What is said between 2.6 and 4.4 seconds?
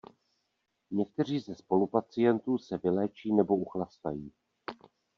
vyléčí nebo uchlastají.